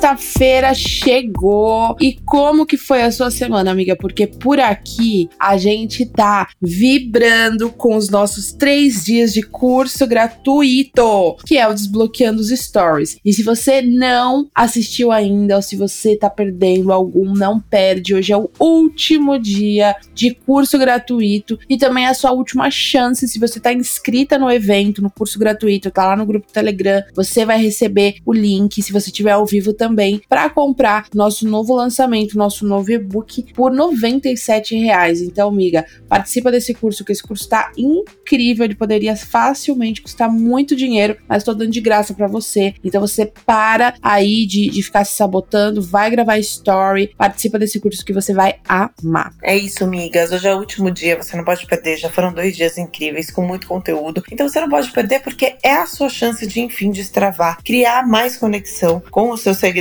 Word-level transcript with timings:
Sexta-feira 0.00 0.72
chegou. 0.72 1.94
E 2.00 2.14
como 2.24 2.64
que 2.64 2.78
foi 2.78 3.02
a 3.02 3.12
sua 3.12 3.30
semana, 3.30 3.70
amiga? 3.70 3.94
Porque 3.94 4.26
por 4.26 4.58
aqui 4.58 5.28
a 5.38 5.58
gente 5.58 6.06
tá 6.06 6.48
vibrando 6.58 7.70
com 7.70 7.94
os 7.94 8.08
nossos 8.08 8.50
três 8.50 9.04
dias 9.04 9.30
de 9.30 9.42
curso 9.42 10.06
gratuito, 10.06 11.36
que 11.44 11.58
é 11.58 11.68
o 11.68 11.74
Desbloqueando 11.74 12.40
os 12.40 12.48
Stories. 12.48 13.18
E 13.22 13.30
se 13.34 13.42
você 13.42 13.82
não 13.82 14.48
assistiu 14.54 15.12
ainda, 15.12 15.56
ou 15.56 15.62
se 15.62 15.76
você 15.76 16.16
tá 16.16 16.30
perdendo 16.30 16.92
algum, 16.92 17.34
não 17.34 17.60
perde. 17.60 18.14
Hoje 18.14 18.32
é 18.32 18.38
o 18.38 18.48
último 18.58 19.38
dia 19.38 19.94
de 20.14 20.34
curso 20.34 20.78
gratuito 20.78 21.58
e 21.68 21.76
também 21.76 22.06
a 22.06 22.14
sua 22.14 22.32
última 22.32 22.70
chance. 22.70 23.28
Se 23.28 23.38
você 23.38 23.60
tá 23.60 23.70
inscrita 23.70 24.38
no 24.38 24.50
evento, 24.50 25.02
no 25.02 25.10
curso 25.10 25.38
gratuito, 25.38 25.90
tá 25.90 26.06
lá 26.06 26.16
no 26.16 26.24
grupo 26.24 26.50
Telegram, 26.50 27.02
você 27.14 27.44
vai 27.44 27.60
receber 27.60 28.14
o 28.24 28.32
link. 28.32 28.82
Se 28.82 28.94
você 28.94 29.10
tiver 29.10 29.32
ao 29.32 29.44
vivo, 29.44 29.74
também 29.74 29.89
para 30.28 30.50
comprar 30.50 31.06
nosso 31.14 31.46
novo 31.46 31.74
lançamento, 31.74 32.36
nosso 32.36 32.66
novo 32.66 32.90
e-book 32.90 33.52
por 33.54 33.72
97 33.72 34.76
reais. 34.76 35.20
Então, 35.20 35.48
amiga, 35.48 35.84
participa 36.08 36.50
desse 36.50 36.74
curso, 36.74 37.04
que 37.04 37.12
esse 37.12 37.22
curso 37.22 37.44
está 37.44 37.72
incrível. 37.76 38.64
Ele 38.64 38.74
poderia 38.74 39.16
facilmente 39.16 40.02
custar 40.02 40.30
muito 40.30 40.76
dinheiro, 40.76 41.16
mas 41.28 41.38
estou 41.38 41.54
dando 41.54 41.70
de 41.70 41.80
graça 41.80 42.14
para 42.14 42.26
você. 42.26 42.74
Então, 42.84 43.00
você 43.00 43.30
para 43.46 43.94
aí 44.02 44.46
de, 44.46 44.68
de 44.70 44.82
ficar 44.82 45.04
se 45.04 45.16
sabotando, 45.16 45.82
vai 45.82 46.10
gravar 46.10 46.38
story, 46.38 47.12
participa 47.16 47.58
desse 47.58 47.80
curso 47.80 48.04
que 48.04 48.12
você 48.12 48.32
vai 48.32 48.56
amar. 48.68 49.32
É 49.42 49.56
isso, 49.56 49.84
amigas. 49.84 50.32
Hoje 50.32 50.48
é 50.48 50.54
o 50.54 50.58
último 50.58 50.90
dia, 50.90 51.16
você 51.16 51.36
não 51.36 51.44
pode 51.44 51.66
perder. 51.66 51.96
Já 51.96 52.10
foram 52.10 52.32
dois 52.32 52.56
dias 52.56 52.78
incríveis 52.78 53.30
com 53.30 53.42
muito 53.42 53.66
conteúdo. 53.66 54.22
Então, 54.30 54.48
você 54.48 54.60
não 54.60 54.68
pode 54.68 54.90
perder 54.92 55.20
porque 55.20 55.56
é 55.62 55.74
a 55.74 55.86
sua 55.86 56.08
chance 56.08 56.46
de, 56.46 56.60
enfim, 56.60 56.90
destravar, 56.90 57.58
criar 57.64 58.06
mais 58.06 58.36
conexão 58.36 59.02
com 59.10 59.30
os 59.30 59.40
seus 59.40 59.58
seguidores, 59.58 59.79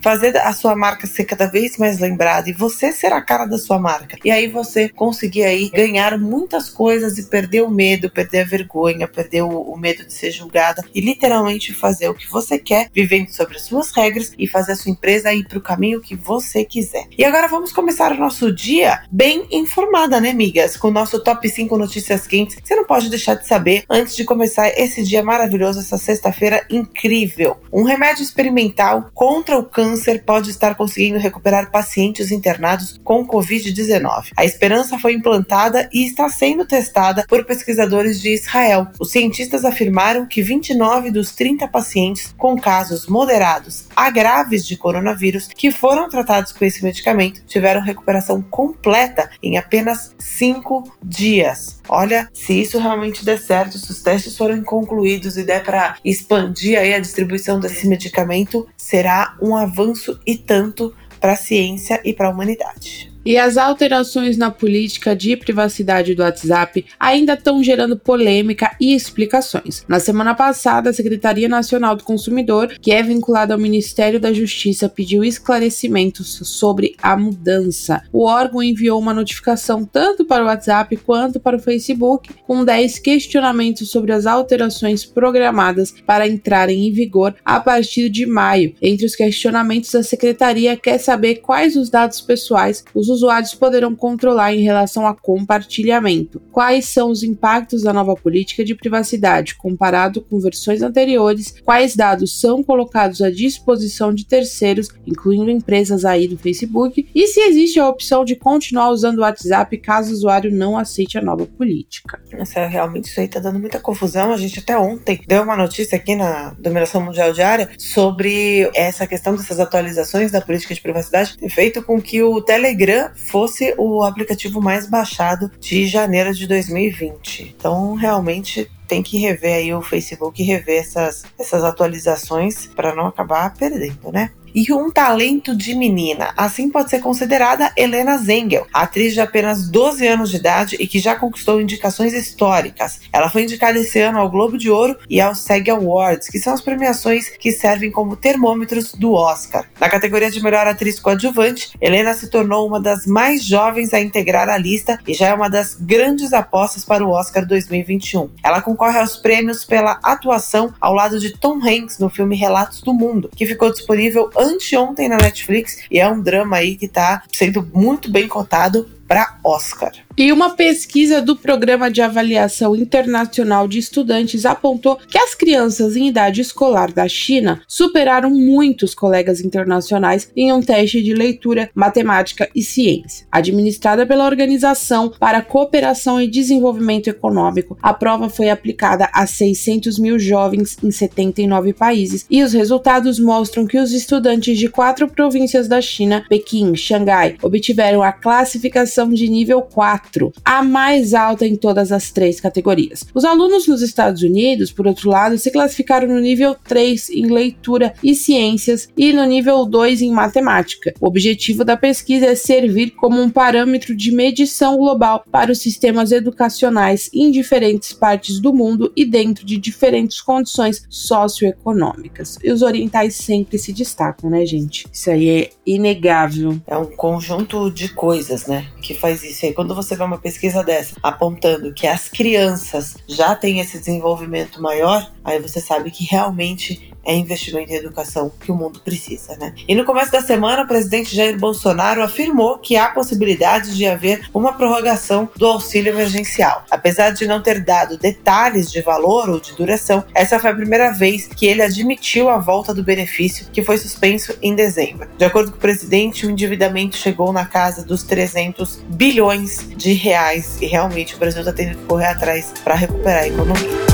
fazer 0.00 0.36
a 0.36 0.52
sua 0.52 0.74
marca 0.74 1.06
ser 1.06 1.24
cada 1.24 1.46
vez 1.46 1.76
mais 1.76 1.98
lembrada 1.98 2.48
e 2.48 2.52
você 2.52 2.92
ser 2.92 3.12
a 3.12 3.20
cara 3.20 3.46
da 3.46 3.58
sua 3.58 3.78
marca. 3.78 4.16
E 4.24 4.30
aí 4.30 4.48
você 4.48 4.88
conseguir 4.88 5.44
aí 5.44 5.70
ganhar 5.70 6.18
muitas 6.18 6.68
coisas 6.68 7.18
e 7.18 7.24
perder 7.24 7.62
o 7.62 7.70
medo, 7.70 8.10
perder 8.10 8.40
a 8.40 8.44
vergonha, 8.44 9.08
perder 9.08 9.42
o, 9.42 9.48
o 9.48 9.76
medo 9.76 10.04
de 10.04 10.12
ser 10.12 10.30
julgada 10.30 10.82
e 10.94 11.00
literalmente 11.00 11.74
fazer 11.74 12.08
o 12.08 12.14
que 12.14 12.30
você 12.30 12.58
quer, 12.58 12.88
vivendo 12.92 13.30
sobre 13.30 13.56
as 13.56 13.62
suas 13.62 13.90
regras 13.90 14.32
e 14.38 14.46
fazer 14.46 14.72
a 14.72 14.76
sua 14.76 14.92
empresa 14.92 15.32
ir 15.32 15.46
para 15.46 15.58
o 15.58 15.62
caminho 15.62 16.00
que 16.00 16.14
você 16.14 16.64
quiser. 16.64 17.06
E 17.16 17.24
agora 17.24 17.48
vamos 17.48 17.72
começar 17.72 18.12
o 18.12 18.18
nosso 18.18 18.52
dia 18.52 19.02
bem 19.10 19.46
informada, 19.50 20.20
né, 20.20 20.30
amigas? 20.30 20.76
Com 20.76 20.88
o 20.88 20.92
nosso 20.92 21.20
top 21.20 21.48
5 21.48 21.76
notícias 21.76 22.26
quentes. 22.26 22.58
Você 22.62 22.74
não 22.74 22.84
pode 22.84 23.08
deixar 23.08 23.34
de 23.34 23.46
saber 23.46 23.84
antes 23.88 24.14
de 24.16 24.24
começar 24.24 24.68
esse 24.68 25.02
dia 25.02 25.22
maravilhoso, 25.22 25.80
essa 25.80 25.98
sexta-feira 25.98 26.64
incrível. 26.70 27.56
Um 27.72 27.82
remédio 27.82 28.22
experimental 28.22 29.10
contra 29.38 29.56
o 29.56 29.64
câncer 29.64 30.24
pode 30.24 30.50
estar 30.50 30.74
conseguindo 30.74 31.16
recuperar 31.16 31.70
pacientes 31.70 32.32
internados 32.32 32.98
com 33.04 33.24
Covid-19. 33.24 34.32
A 34.36 34.44
esperança 34.44 34.98
foi 34.98 35.12
implantada 35.12 35.88
e 35.92 36.04
está 36.04 36.28
sendo 36.28 36.66
testada 36.66 37.24
por 37.28 37.44
pesquisadores 37.44 38.20
de 38.20 38.34
Israel. 38.34 38.88
Os 38.98 39.12
cientistas 39.12 39.64
afirmaram 39.64 40.26
que 40.26 40.42
29 40.42 41.12
dos 41.12 41.30
30 41.30 41.68
pacientes 41.68 42.34
com 42.36 42.58
casos 42.58 43.06
moderados 43.06 43.86
a 43.94 44.10
graves 44.10 44.66
de 44.66 44.76
coronavírus 44.76 45.46
que 45.46 45.70
foram 45.70 46.08
tratados 46.08 46.50
com 46.50 46.64
esse 46.64 46.82
medicamento 46.82 47.40
tiveram 47.46 47.80
recuperação 47.80 48.42
completa 48.42 49.30
em 49.40 49.56
apenas 49.56 50.16
5 50.18 50.98
dias. 51.00 51.78
Olha, 51.88 52.28
se 52.32 52.60
isso 52.60 52.78
realmente 52.78 53.24
der 53.24 53.38
certo, 53.38 53.78
se 53.78 53.90
os 53.90 54.02
testes 54.02 54.36
forem 54.36 54.62
concluídos 54.62 55.36
e 55.36 55.44
der 55.44 55.64
para 55.64 55.96
expandir 56.04 56.78
aí 56.78 56.92
a 56.92 57.00
distribuição 57.00 57.58
desse 57.58 57.86
medicamento, 57.88 58.68
será 58.76 59.27
um 59.40 59.56
avanço 59.56 60.18
e 60.26 60.36
tanto 60.36 60.94
para 61.20 61.32
a 61.32 61.36
ciência 61.36 62.00
e 62.04 62.12
para 62.12 62.28
a 62.28 62.30
humanidade. 62.30 63.07
E 63.28 63.36
as 63.36 63.58
alterações 63.58 64.38
na 64.38 64.50
política 64.50 65.14
de 65.14 65.36
privacidade 65.36 66.14
do 66.14 66.22
WhatsApp 66.22 66.86
ainda 66.98 67.34
estão 67.34 67.62
gerando 67.62 67.94
polêmica 67.94 68.74
e 68.80 68.94
explicações. 68.94 69.84
Na 69.86 70.00
semana 70.00 70.34
passada, 70.34 70.88
a 70.88 70.94
Secretaria 70.94 71.46
Nacional 71.46 71.94
do 71.94 72.04
Consumidor, 72.04 72.68
que 72.80 72.90
é 72.90 73.02
vinculada 73.02 73.52
ao 73.52 73.60
Ministério 73.60 74.18
da 74.18 74.32
Justiça, 74.32 74.88
pediu 74.88 75.22
esclarecimentos 75.22 76.40
sobre 76.42 76.96
a 77.02 77.18
mudança. 77.18 78.02
O 78.10 78.24
órgão 78.24 78.62
enviou 78.62 78.98
uma 78.98 79.12
notificação 79.12 79.84
tanto 79.84 80.24
para 80.24 80.42
o 80.42 80.46
WhatsApp 80.46 80.96
quanto 80.96 81.38
para 81.38 81.58
o 81.58 81.60
Facebook, 81.60 82.30
com 82.46 82.64
10 82.64 82.98
questionamentos 82.98 83.90
sobre 83.90 84.12
as 84.12 84.24
alterações 84.24 85.04
programadas 85.04 85.92
para 86.06 86.26
entrarem 86.26 86.88
em 86.88 86.92
vigor 86.92 87.34
a 87.44 87.60
partir 87.60 88.08
de 88.08 88.24
maio. 88.24 88.74
Entre 88.80 89.04
os 89.04 89.14
questionamentos, 89.14 89.94
a 89.94 90.02
secretaria 90.02 90.78
quer 90.78 90.96
saber 90.96 91.42
quais 91.42 91.76
os 91.76 91.90
dados 91.90 92.22
pessoais 92.22 92.82
os 92.94 93.17
usuários 93.18 93.54
poderão 93.54 93.94
controlar 93.94 94.54
em 94.54 94.62
relação 94.62 95.06
a 95.06 95.14
compartilhamento. 95.14 96.40
Quais 96.52 96.86
são 96.86 97.10
os 97.10 97.22
impactos 97.22 97.82
da 97.82 97.92
nova 97.92 98.14
política 98.14 98.64
de 98.64 98.74
privacidade 98.74 99.54
comparado 99.54 100.20
com 100.22 100.40
versões 100.40 100.82
anteriores? 100.82 101.54
Quais 101.64 101.94
dados 101.94 102.40
são 102.40 102.62
colocados 102.62 103.20
à 103.20 103.30
disposição 103.30 104.14
de 104.14 104.26
terceiros, 104.26 104.88
incluindo 105.06 105.50
empresas 105.50 106.04
aí 106.04 106.28
do 106.28 106.38
Facebook? 106.38 107.08
E 107.14 107.26
se 107.26 107.40
existe 107.40 107.80
a 107.80 107.88
opção 107.88 108.24
de 108.24 108.36
continuar 108.36 108.90
usando 108.90 109.18
o 109.18 109.22
WhatsApp 109.22 109.76
caso 109.78 110.10
o 110.10 110.14
usuário 110.14 110.52
não 110.52 110.78
aceite 110.78 111.18
a 111.18 111.22
nova 111.22 111.46
política? 111.46 112.20
Nossa, 112.32 112.66
realmente 112.66 113.08
isso 113.08 113.20
aí 113.20 113.28
tá 113.28 113.40
dando 113.40 113.58
muita 113.58 113.80
confusão. 113.80 114.32
A 114.32 114.36
gente 114.36 114.60
até 114.60 114.78
ontem 114.78 115.20
deu 115.26 115.42
uma 115.42 115.56
notícia 115.56 115.96
aqui 115.96 116.14
na 116.14 116.54
Dominação 116.58 117.00
Mundial 117.00 117.32
Diária 117.32 117.70
sobre 117.78 118.70
essa 118.74 119.06
questão 119.06 119.34
dessas 119.34 119.58
atualizações 119.58 120.30
da 120.30 120.40
política 120.40 120.74
de 120.74 120.80
privacidade 120.80 121.36
feito 121.50 121.82
com 121.82 122.00
que 122.00 122.22
o 122.22 122.40
Telegram 122.40 123.07
fosse 123.14 123.74
o 123.76 124.02
aplicativo 124.02 124.60
mais 124.60 124.88
baixado 124.88 125.50
de 125.60 125.86
janeiro 125.86 126.34
de 126.34 126.46
2020. 126.46 127.54
Então, 127.56 127.94
realmente 127.94 128.70
tem 128.86 129.02
que 129.02 129.18
rever 129.18 129.54
aí 129.54 129.74
o 129.74 129.82
Facebook 129.82 130.42
rever 130.42 130.80
essas, 130.80 131.24
essas 131.38 131.62
atualizações 131.62 132.66
para 132.66 132.94
não 132.94 133.06
acabar 133.06 133.52
perdendo, 133.54 134.10
né? 134.10 134.30
E 134.54 134.72
um 134.72 134.90
talento 134.90 135.56
de 135.56 135.74
menina. 135.74 136.32
Assim 136.36 136.70
pode 136.70 136.90
ser 136.90 137.00
considerada 137.00 137.72
Helena 137.76 138.18
Zengel, 138.18 138.66
atriz 138.72 139.14
de 139.14 139.20
apenas 139.20 139.68
12 139.68 140.06
anos 140.06 140.30
de 140.30 140.36
idade 140.36 140.76
e 140.78 140.86
que 140.86 140.98
já 140.98 141.14
conquistou 141.16 141.60
indicações 141.60 142.12
históricas. 142.12 143.00
Ela 143.12 143.30
foi 143.30 143.42
indicada 143.42 143.78
esse 143.78 143.98
ano 144.00 144.18
ao 144.18 144.30
Globo 144.30 144.58
de 144.58 144.70
Ouro 144.70 144.96
e 145.08 145.20
ao 145.20 145.34
SEG 145.34 145.70
Awards, 145.70 146.28
que 146.28 146.38
são 146.38 146.52
as 146.52 146.60
premiações 146.60 147.28
que 147.28 147.52
servem 147.52 147.90
como 147.90 148.16
termômetros 148.16 148.92
do 148.92 149.12
Oscar. 149.12 149.64
Na 149.80 149.88
categoria 149.88 150.30
de 150.30 150.42
melhor 150.42 150.66
atriz 150.66 150.98
coadjuvante, 151.00 151.70
Helena 151.80 152.14
se 152.14 152.30
tornou 152.30 152.66
uma 152.66 152.80
das 152.80 153.06
mais 153.06 153.44
jovens 153.44 153.92
a 153.94 154.00
integrar 154.00 154.48
a 154.48 154.56
lista 154.56 154.98
e 155.06 155.14
já 155.14 155.28
é 155.28 155.34
uma 155.34 155.48
das 155.48 155.74
grandes 155.74 156.32
apostas 156.32 156.84
para 156.84 157.04
o 157.04 157.10
Oscar 157.10 157.46
2021. 157.46 158.30
Ela 158.42 158.60
concorre 158.60 158.98
aos 158.98 159.16
prêmios 159.16 159.64
pela 159.64 159.98
atuação 160.02 160.72
ao 160.80 160.94
lado 160.94 161.18
de 161.18 161.36
Tom 161.36 161.58
Hanks 161.62 161.98
no 161.98 162.08
filme 162.08 162.36
Relatos 162.36 162.80
do 162.82 162.92
Mundo, 162.92 163.30
que 163.34 163.46
ficou 163.46 163.70
disponível 163.70 164.30
anteontem 164.38 165.08
na 165.08 165.16
Netflix 165.16 165.78
e 165.90 165.98
é 165.98 166.08
um 166.08 166.20
drama 166.20 166.56
aí 166.56 166.76
que 166.76 166.88
tá 166.88 167.22
sendo 167.32 167.68
muito 167.74 168.10
bem 168.10 168.28
cotado 168.28 168.88
para 169.08 169.38
Oscar. 169.42 169.92
E 170.18 170.32
uma 170.32 170.50
pesquisa 170.50 171.22
do 171.22 171.36
Programa 171.36 171.90
de 171.90 172.02
Avaliação 172.02 172.74
Internacional 172.74 173.68
de 173.68 173.78
Estudantes 173.78 174.44
apontou 174.44 174.96
que 174.96 175.16
as 175.16 175.32
crianças 175.32 175.96
em 175.96 176.08
idade 176.08 176.40
escolar 176.40 176.92
da 176.92 177.08
China 177.08 177.62
superaram 177.68 178.28
muitos 178.28 178.96
colegas 178.96 179.40
internacionais 179.40 180.28
em 180.36 180.52
um 180.52 180.60
teste 180.60 181.00
de 181.00 181.14
leitura, 181.14 181.70
matemática 181.72 182.50
e 182.52 182.62
ciência. 182.62 183.26
Administrada 183.30 184.04
pela 184.04 184.26
Organização 184.26 185.08
para 185.08 185.40
Cooperação 185.40 186.20
e 186.20 186.26
Desenvolvimento 186.26 187.08
Econômico, 187.08 187.78
a 187.80 187.94
prova 187.94 188.28
foi 188.28 188.50
aplicada 188.50 189.08
a 189.12 189.24
600 189.24 190.00
mil 190.00 190.18
jovens 190.18 190.76
em 190.82 190.90
79 190.90 191.72
países 191.72 192.26
e 192.28 192.42
os 192.42 192.52
resultados 192.52 193.20
mostram 193.20 193.66
que 193.66 193.78
os 193.78 193.92
estudantes 193.92 194.58
de 194.58 194.68
quatro 194.68 195.06
províncias 195.08 195.68
da 195.68 195.80
China, 195.80 196.24
Pequim, 196.28 196.74
Xangai, 196.74 197.36
obtiveram 197.40 198.02
a 198.02 198.10
classificação 198.10 198.97
classificação 198.98 199.08
de 199.10 199.28
nível 199.28 199.62
4, 199.62 200.32
a 200.44 200.62
mais 200.62 201.14
alta 201.14 201.46
em 201.46 201.54
todas 201.54 201.92
as 201.92 202.10
três 202.10 202.40
categorias. 202.40 203.04
Os 203.14 203.24
alunos 203.24 203.68
nos 203.68 203.82
Estados 203.82 204.22
Unidos, 204.22 204.72
por 204.72 204.86
outro 204.86 205.10
lado, 205.10 205.38
se 205.38 205.50
classificaram 205.50 206.08
no 206.08 206.20
nível 206.20 206.56
3 206.66 207.10
em 207.10 207.26
leitura 207.26 207.94
e 208.02 208.14
ciências 208.14 208.88
e 208.96 209.12
no 209.12 209.24
nível 209.24 209.64
2 209.64 210.02
em 210.02 210.10
matemática. 210.10 210.92
O 211.00 211.06
objetivo 211.06 211.64
da 211.64 211.76
pesquisa 211.76 212.26
é 212.26 212.34
servir 212.34 212.90
como 212.90 213.20
um 213.20 213.30
parâmetro 213.30 213.94
de 213.94 214.10
medição 214.10 214.76
global 214.76 215.24
para 215.30 215.52
os 215.52 215.58
sistemas 215.58 216.10
educacionais 216.10 217.10
em 217.12 217.30
diferentes 217.30 217.92
partes 217.92 218.40
do 218.40 218.52
mundo 218.52 218.92
e 218.96 219.04
dentro 219.04 219.46
de 219.46 219.58
diferentes 219.58 220.20
condições 220.20 220.84
socioeconômicas. 220.88 222.38
E 222.42 222.50
os 222.50 222.62
orientais 222.62 223.14
sempre 223.14 223.58
se 223.58 223.72
destacam, 223.72 224.30
né, 224.30 224.44
gente? 224.44 224.86
Isso 224.92 225.10
aí 225.10 225.28
é 225.28 225.50
inegável. 225.66 226.60
É 226.66 226.76
um 226.76 226.86
conjunto 226.86 227.70
de 227.70 227.88
coisas, 227.90 228.46
né, 228.46 228.66
que 228.88 228.94
faz 228.94 229.22
isso. 229.22 229.44
E 229.44 229.52
quando 229.52 229.74
você 229.74 229.94
vê 229.94 230.02
uma 230.02 230.16
pesquisa 230.16 230.64
dessa 230.64 230.96
apontando 231.02 231.74
que 231.74 231.86
as 231.86 232.08
crianças 232.08 232.96
já 233.06 233.34
têm 233.34 233.60
esse 233.60 233.78
desenvolvimento 233.78 234.62
maior, 234.62 235.12
aí 235.28 235.40
você 235.40 235.60
sabe 235.60 235.90
que 235.90 236.04
realmente 236.04 236.88
é 237.08 237.14
investimento 237.14 237.72
em 237.72 237.76
educação 237.76 238.30
que 238.38 238.52
o 238.52 238.54
mundo 238.54 238.80
precisa, 238.80 239.34
né? 239.38 239.54
E 239.66 239.74
no 239.74 239.84
começo 239.84 240.12
da 240.12 240.20
semana, 240.20 240.62
o 240.62 240.68
presidente 240.68 241.16
Jair 241.16 241.38
Bolsonaro 241.38 242.02
afirmou 242.02 242.58
que 242.58 242.76
há 242.76 242.88
possibilidade 242.88 243.74
de 243.74 243.86
haver 243.86 244.28
uma 244.34 244.52
prorrogação 244.52 245.28
do 245.34 245.46
auxílio 245.46 245.92
emergencial. 245.94 246.64
Apesar 246.70 247.10
de 247.10 247.26
não 247.26 247.40
ter 247.40 247.64
dado 247.64 247.96
detalhes 247.96 248.70
de 248.70 248.82
valor 248.82 249.30
ou 249.30 249.40
de 249.40 249.54
duração, 249.54 250.04
essa 250.14 250.38
foi 250.38 250.50
a 250.50 250.54
primeira 250.54 250.92
vez 250.92 251.26
que 251.26 251.46
ele 251.46 251.62
admitiu 251.62 252.28
a 252.28 252.36
volta 252.36 252.74
do 252.74 252.84
benefício, 252.84 253.46
que 253.50 253.62
foi 253.62 253.78
suspenso 253.78 254.36
em 254.42 254.54
dezembro. 254.54 255.08
De 255.16 255.24
acordo 255.24 255.50
com 255.50 255.56
o 255.56 255.60
presidente, 255.60 256.26
o 256.26 256.30
endividamento 256.30 256.96
chegou 256.98 257.32
na 257.32 257.46
casa 257.46 257.84
dos 257.84 258.02
300 258.02 258.84
bilhões 258.86 259.66
de 259.74 259.94
reais 259.94 260.60
e 260.60 260.66
realmente 260.66 261.14
o 261.14 261.18
Brasil 261.18 261.40
está 261.40 261.54
tendo 261.54 261.78
que 261.78 261.84
correr 261.84 262.08
atrás 262.08 262.52
para 262.62 262.74
recuperar 262.74 263.22
a 263.22 263.28
economia. 263.28 263.87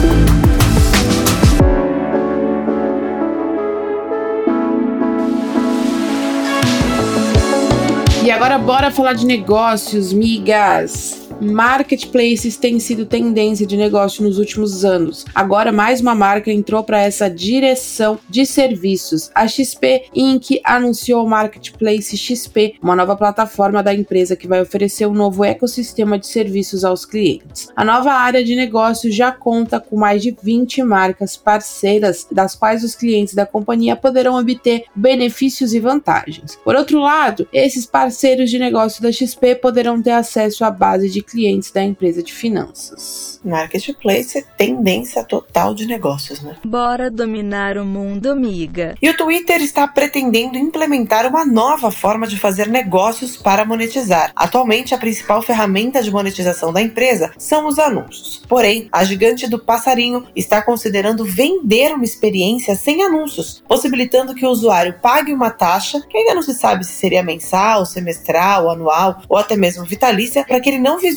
E 8.24 8.30
agora 8.30 8.56
bora 8.56 8.90
falar 8.90 9.12
de 9.12 9.26
negócios, 9.26 10.10
migas. 10.10 11.23
Marketplaces 11.40 12.56
têm 12.56 12.78
sido 12.78 13.06
tendência 13.06 13.66
de 13.66 13.76
negócio 13.76 14.22
nos 14.22 14.38
últimos 14.38 14.84
anos. 14.84 15.24
Agora, 15.34 15.72
mais 15.72 16.00
uma 16.00 16.14
marca 16.14 16.50
entrou 16.50 16.84
para 16.84 17.00
essa 17.00 17.28
direção 17.28 18.18
de 18.28 18.46
serviços. 18.46 19.30
A 19.34 19.46
XP 19.46 20.04
Inc. 20.14 20.60
anunciou 20.64 21.24
o 21.24 21.28
Marketplace 21.28 22.16
XP, 22.16 22.76
uma 22.80 22.96
nova 22.96 23.16
plataforma 23.16 23.82
da 23.82 23.92
empresa 23.92 24.36
que 24.36 24.46
vai 24.46 24.62
oferecer 24.62 25.06
um 25.06 25.12
novo 25.12 25.44
ecossistema 25.44 26.18
de 26.18 26.26
serviços 26.26 26.84
aos 26.84 27.04
clientes. 27.04 27.68
A 27.74 27.84
nova 27.84 28.12
área 28.12 28.44
de 28.44 28.54
negócio 28.54 29.10
já 29.10 29.32
conta 29.32 29.80
com 29.80 29.96
mais 29.96 30.22
de 30.22 30.36
20 30.42 30.82
marcas 30.82 31.36
parceiras, 31.36 32.26
das 32.30 32.54
quais 32.54 32.84
os 32.84 32.94
clientes 32.94 33.34
da 33.34 33.46
companhia 33.46 33.96
poderão 33.96 34.38
obter 34.38 34.84
benefícios 34.94 35.74
e 35.74 35.80
vantagens. 35.80 36.58
Por 36.64 36.74
outro 36.74 37.00
lado, 37.00 37.48
esses 37.52 37.86
parceiros 37.86 38.50
de 38.50 38.58
negócio 38.58 39.02
da 39.02 39.10
XP 39.10 39.56
poderão 39.56 40.00
ter 40.00 40.12
acesso 40.12 40.64
à 40.64 40.70
base 40.70 41.10
de 41.10 41.23
clientes 41.24 41.70
da 41.70 41.82
empresa 41.82 42.22
de 42.22 42.32
finanças. 42.32 43.40
Marketplace 43.44 44.38
é 44.38 44.42
tendência 44.42 45.24
total 45.24 45.74
de 45.74 45.86
negócios, 45.86 46.40
né? 46.40 46.56
Bora 46.64 47.10
dominar 47.10 47.76
o 47.76 47.84
mundo, 47.84 48.30
amiga. 48.30 48.94
E 49.00 49.08
o 49.08 49.16
Twitter 49.16 49.60
está 49.62 49.86
pretendendo 49.88 50.58
implementar 50.58 51.26
uma 51.26 51.44
nova 51.44 51.90
forma 51.90 52.26
de 52.26 52.38
fazer 52.38 52.68
negócios 52.68 53.36
para 53.36 53.64
monetizar. 53.64 54.32
Atualmente, 54.36 54.94
a 54.94 54.98
principal 54.98 55.42
ferramenta 55.42 56.02
de 56.02 56.10
monetização 56.10 56.72
da 56.72 56.80
empresa 56.80 57.32
são 57.38 57.66
os 57.66 57.78
anúncios. 57.78 58.42
Porém, 58.48 58.88
a 58.92 59.04
gigante 59.04 59.48
do 59.48 59.58
passarinho 59.58 60.26
está 60.36 60.62
considerando 60.62 61.24
vender 61.24 61.92
uma 61.94 62.04
experiência 62.04 62.74
sem 62.74 63.02
anúncios, 63.02 63.62
possibilitando 63.66 64.34
que 64.34 64.46
o 64.46 64.50
usuário 64.50 64.98
pague 65.00 65.32
uma 65.32 65.50
taxa, 65.50 66.00
que 66.08 66.16
ainda 66.16 66.34
não 66.34 66.42
se 66.42 66.54
sabe 66.54 66.84
se 66.84 66.92
seria 66.92 67.22
mensal, 67.22 67.84
semestral, 67.86 68.70
anual 68.70 69.22
ou 69.28 69.36
até 69.36 69.56
mesmo 69.56 69.84
vitalícia, 69.84 70.44
para 70.44 70.60
que 70.60 70.68
ele 70.68 70.78
não 70.78 70.98
visualize 70.98 71.13